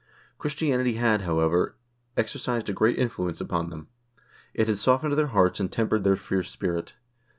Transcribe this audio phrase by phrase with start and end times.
[0.39, 1.75] Christianity had, however,
[2.17, 3.87] exercised a great influence upon them.
[4.51, 6.95] It had softened their^earts and tempered their fierce spirit.